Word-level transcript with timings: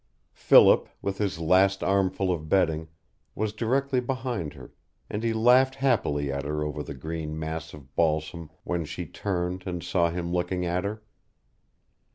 Philip, 0.33 0.89
with 1.03 1.19
his 1.19 1.37
last 1.37 1.83
armful 1.83 2.31
of 2.33 2.49
bedding, 2.49 2.87
was 3.35 3.53
directly 3.53 3.99
behind 3.99 4.53
her, 4.55 4.73
and 5.11 5.21
he 5.23 5.31
laughed 5.31 5.75
happily 5.75 6.31
at 6.31 6.43
her 6.43 6.63
over 6.63 6.81
the 6.81 6.95
green 6.95 7.37
mass 7.37 7.71
of 7.71 7.95
balsam 7.95 8.49
when 8.63 8.83
she 8.83 9.05
turned 9.05 9.61
and 9.67 9.83
saw 9.83 10.09
him 10.09 10.33
looking 10.33 10.65
at 10.65 10.85
her. 10.85 11.03